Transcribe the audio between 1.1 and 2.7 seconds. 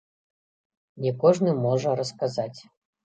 кожны можа расказаць.